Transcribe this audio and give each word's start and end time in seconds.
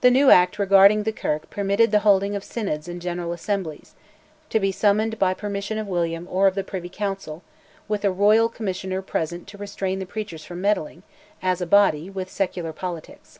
The 0.00 0.10
new 0.10 0.30
Act 0.30 0.58
regarding 0.58 1.02
the 1.02 1.12
Kirk 1.12 1.50
permitted 1.50 1.90
the 1.90 1.98
holding 1.98 2.34
of 2.34 2.42
Synods 2.42 2.88
and 2.88 2.98
General 2.98 3.30
Assemblies, 3.34 3.94
to 4.48 4.58
be 4.58 4.72
summoned 4.72 5.18
by 5.18 5.34
permission 5.34 5.76
of 5.76 5.86
William 5.86 6.26
or 6.30 6.46
of 6.46 6.54
the 6.54 6.64
Privy 6.64 6.88
Council, 6.88 7.42
with 7.86 8.06
a 8.06 8.10
Royal 8.10 8.48
Commissioner 8.48 9.02
present 9.02 9.46
to 9.48 9.58
restrain 9.58 9.98
the 9.98 10.06
preachers 10.06 10.46
from 10.46 10.62
meddling, 10.62 11.02
as 11.42 11.60
a 11.60 11.66
body, 11.66 12.08
with 12.08 12.30
secular 12.32 12.72
politics. 12.72 13.38